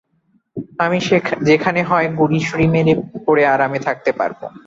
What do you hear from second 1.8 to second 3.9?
হয় গুড়িসুড়ি মেরে পড়ে আরামে